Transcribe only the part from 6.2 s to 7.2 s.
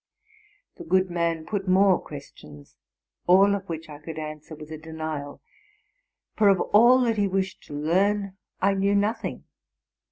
for of all that